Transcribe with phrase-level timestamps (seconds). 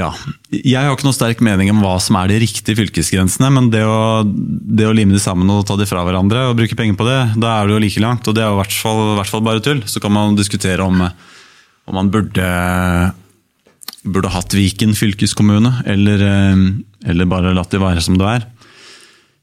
[0.00, 0.10] Ja.
[0.50, 3.82] Jeg har ikke noe sterk mening om hva som er de riktige fylkesgrensene, men det
[3.84, 7.08] å, det å lime de sammen og ta de fra hverandre og bruke penger på
[7.08, 8.30] det, da er det jo like langt.
[8.30, 9.82] Og det er jo i hvert fall, hvert fall bare tull.
[9.90, 12.46] Så kan man diskutere om, om man burde,
[14.06, 16.64] burde hatt Viken fylkeskommune, eller, eh,
[17.12, 18.48] eller bare latt det være som det er.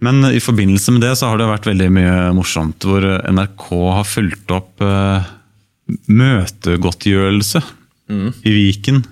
[0.00, 3.66] Men i forbindelse med det så har det vært veldig mye morsomt hvor NRK
[3.98, 5.26] har fulgt opp uh,
[6.08, 7.60] møtegodtgjørelse
[8.08, 8.30] mm.
[8.48, 9.02] i Viken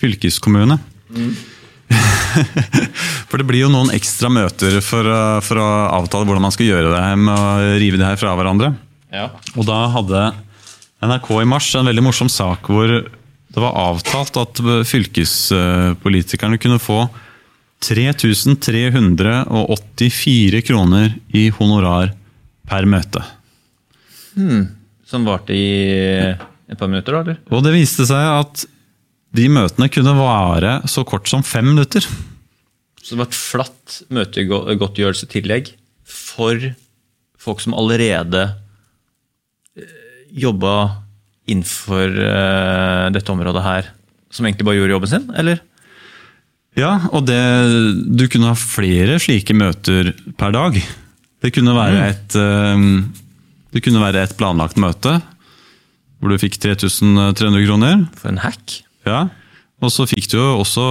[0.00, 0.78] fylkeskommune.
[1.14, 1.34] Mm.
[3.28, 5.04] for det blir jo noen ekstra møter for,
[5.44, 5.68] for, å
[6.00, 7.36] avtale hvordan man skal gjøre det her med å
[7.82, 8.68] rive det her fra hverandre.
[9.14, 9.26] Ja.
[9.54, 10.20] Og da hadde
[11.04, 12.88] NRK i mars en veldig morsom sak hvor
[13.54, 14.54] det var avtalt at
[14.88, 17.08] fylkespolitikerne kunne få
[17.84, 22.06] 3384 kroner i honorar
[22.66, 23.22] per møte.
[24.34, 24.66] Hmm.
[25.06, 25.68] Som varte i
[26.34, 27.20] et par minutter, da?
[27.20, 27.36] eller?
[27.52, 28.66] Og det viste seg at
[29.34, 32.06] de møtene kunne vare så kort som fem minutter.
[33.02, 35.72] Så det var et flatt møtegodtgjørelsetillegg
[36.08, 36.70] for
[37.44, 38.46] folk som allerede
[39.76, 39.96] eh,
[40.44, 40.76] jobba
[41.44, 43.88] innenfor uh, dette området her,
[44.32, 45.58] som egentlig bare gjorde jobben sin, eller?
[46.78, 47.36] Ja, og det,
[48.08, 50.78] du kunne ha flere slike møter per dag.
[51.44, 52.06] Det kunne være mm.
[52.08, 52.38] et,
[53.76, 55.18] det kunne være et planlagt møte
[56.24, 58.06] hvor du fikk 3300 kroner.
[58.16, 58.78] For en hack.
[59.04, 59.28] Ja,
[59.82, 60.84] Og så fikk du jo også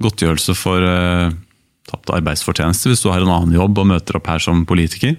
[0.00, 1.32] godtgjørelse for eh,
[1.90, 5.16] tapt arbeidsfortjeneste hvis du har en annen jobb og møter opp her som politiker.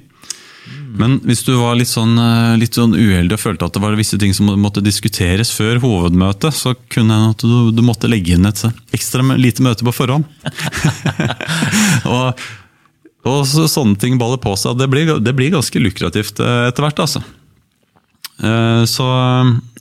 [0.91, 3.95] Men hvis du var litt sånn, eh, litt sånn uheldig og følte at det var
[3.97, 8.35] visse ting som måtte diskuteres før hovedmøtet, så kunne det at du, du, måtte legge
[8.35, 8.63] inn et
[8.93, 10.27] ekstra lite møte på forhånd.
[12.11, 12.43] og,
[13.23, 14.77] og så, sånne ting baller på seg.
[14.81, 17.05] Det blir, det blir ganske lukrativt eh, etter hvert.
[17.07, 17.23] altså.
[18.41, 19.07] Eh, så,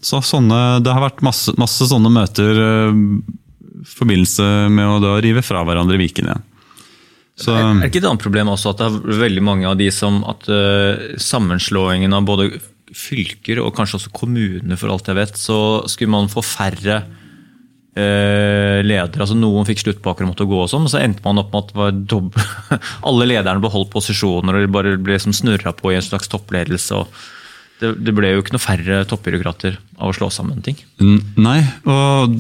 [0.05, 5.64] så sånne, det har vært masse, masse sånne møter i forbindelse med å rive fra
[5.64, 6.47] hverandre Viken igjen.
[7.41, 9.86] Så, er det ikke et annet problem også at det er veldig mange av de
[9.94, 12.50] som at uh, sammenslåingen av både
[12.93, 15.56] fylker og kanskje også kommuner, for alt jeg vet, så
[15.88, 19.22] skulle man få færre uh, ledere.
[19.22, 22.04] altså Noen fikk sluttpakker og måtte gå, og sånn, så endte man opp med at
[22.12, 22.37] dobb...
[23.09, 27.00] alle lederne beholdt posisjoner og bare ble liksom snurra på i en slags toppledelse.
[27.00, 27.40] og
[27.80, 30.78] det, det ble jo ikke noe færre toppbyråkrater av å slå sammen ting.
[31.41, 31.58] Nei,
[31.88, 32.36] og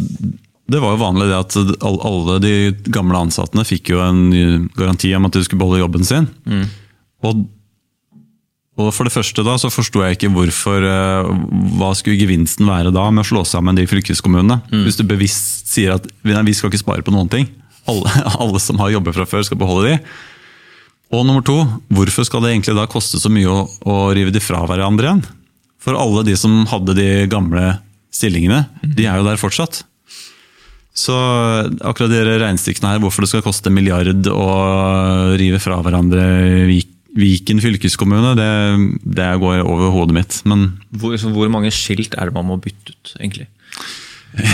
[0.70, 2.54] det var jo vanlig det at alle de
[2.92, 6.28] gamle ansattene fikk jo en garanti om at de skulle beholde jobben sin.
[6.46, 6.68] Mm.
[7.26, 7.40] Og,
[8.78, 11.32] og, for det første da, så forsto jeg ikke hvorfor eh,
[11.76, 14.60] Hva skulle gevinsten være da med å slå sammen de fylkeskommunene?
[14.70, 14.84] Mm.
[14.86, 17.50] Hvis du bevisst sier at vi skal ikke spare på noen ting.
[17.90, 18.12] Alle,
[18.42, 19.98] alle som har jobber fra før, skal beholde de.
[21.10, 21.58] Og nummer to,
[21.90, 25.22] hvorfor skal det egentlig da koste så mye å, å rive de fra hverandre igjen?
[25.80, 27.80] For alle de som hadde de gamle
[28.14, 28.92] stillingene, mm.
[28.98, 29.82] de er jo der fortsatt.
[31.00, 31.14] Så
[31.86, 34.48] akkurat de regnestykkene her, hvorfor det skal koste en milliard å
[35.40, 36.24] rive fra hverandre
[37.10, 38.50] Viken fylkeskommune, det,
[39.02, 40.36] det går over hodet mitt.
[40.46, 43.48] Men hvor, hvor, mange skilt er det man må bytte ut, egentlig?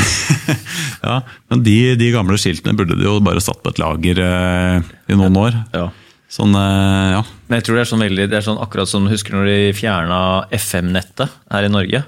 [1.05, 1.19] ja,
[1.53, 5.19] men de, de, gamle skiltene burde de jo bare satt på et lager eh, i
[5.21, 5.59] noen år.
[5.77, 5.91] Ja.
[6.33, 7.23] Sånn, eh, ja.
[7.47, 9.59] Men jeg tror det er sånn veldig, det er sånn akkurat som husker når de
[9.79, 10.21] fjerna
[10.59, 12.03] FM-nettet her i Norge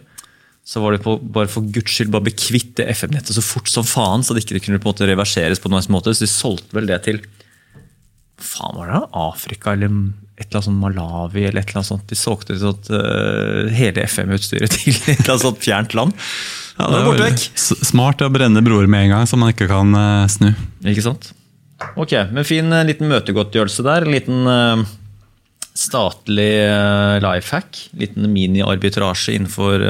[0.68, 3.70] så var det på, bare for guds skyld bare bli kvitt det FM-nettet så fort
[3.72, 6.12] som faen, så det ikke kunne på en måte reverseres på noen måte.
[6.12, 7.22] Så de solgte vel det til
[8.38, 9.88] faen var det Afrika eller
[10.38, 12.04] et eller annet sånt Malawi eller et eller annet sånt.
[12.12, 16.28] De solgte sånt, uh, hele FM-utstyret til et eller annet sånt fjernt land.
[16.76, 17.48] Ja, det er borte vekk.
[17.88, 20.52] Smart å brenne broer med en gang, så man ikke kan uh, snu.
[20.84, 21.32] Ikke sant?
[21.98, 24.06] Ok, men fin uh, liten møtegodtgjørelse der.
[24.06, 24.86] En liten
[25.78, 26.50] statlig
[27.22, 27.84] life hack.
[27.98, 29.84] Liten mini-arbitrasje innenfor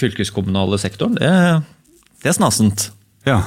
[0.00, 1.28] fylkeskommunale sektoren, det,
[2.24, 2.86] det er snasent.
[3.28, 3.42] Ja.